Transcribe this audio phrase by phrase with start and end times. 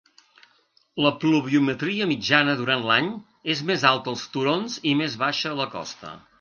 [1.05, 3.13] La pluviometria mitjana durant l'any
[3.57, 6.19] és més alta als turons i més baixa a la costa.